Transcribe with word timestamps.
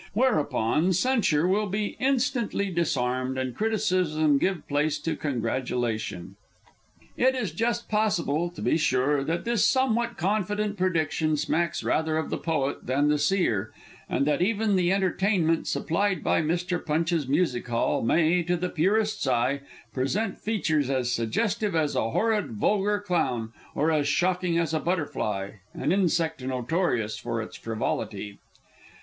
Whereupon 0.13 0.93
censure 0.93 1.47
will 1.47 1.67
be 1.67 1.95
instantly 1.99 2.71
disarmed 2.71 3.37
and 3.37 3.53
criticism 3.53 4.39
give 4.39 4.67
place 4.67 4.97
to 4.97 5.15
congratulation. 5.15 6.37
It 7.15 7.35
is 7.35 7.51
just 7.51 7.87
possible, 7.87 8.49
to 8.49 8.63
be 8.63 8.77
sure, 8.77 9.23
that 9.23 9.45
this 9.45 9.63
somewhat 9.63 10.17
confident 10.17 10.75
prediction 10.75 11.37
smacks 11.37 11.83
rather 11.83 12.17
of 12.17 12.31
the 12.31 12.39
Poet 12.39 12.87
than 12.87 13.09
the 13.09 13.19
Seer, 13.19 13.71
and 14.09 14.25
that 14.25 14.41
even 14.41 14.75
the 14.75 14.91
entertainment 14.91 15.67
supplied 15.67 16.23
by 16.23 16.41
Mr. 16.41 16.83
Punch's 16.83 17.27
Music 17.27 17.67
Hall 17.67 18.01
may, 18.01 18.41
to 18.41 18.57
the 18.57 18.69
Purist's 18.69 19.27
eye, 19.27 19.59
present 19.93 20.39
features 20.39 20.89
as 20.89 21.11
suggestive 21.11 21.75
as 21.75 21.95
a 21.95 22.09
horrid 22.09 22.53
vulgar 22.53 22.99
clown, 22.99 23.53
or 23.75 23.91
as 23.91 24.07
shocking 24.07 24.57
as 24.57 24.73
a 24.73 24.79
butterfly, 24.79 25.51
an 25.75 25.91
insect 25.91 26.41
notorious 26.43 27.19
for 27.19 27.39
its 27.39 27.55
frivolity. 27.55 28.39